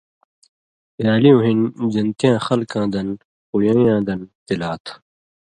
پیالیُوں 0.95 1.41
ہِن 1.45 1.59
(جنتیاں 1.93 2.37
خلکاں 2.47 2.87
دن 2.93 3.07
پُویَئیں 3.49 3.83
یاں 3.87 4.01
دن 4.07 4.19
تِلا 4.45 4.71
تھہ)۔ 4.83 4.93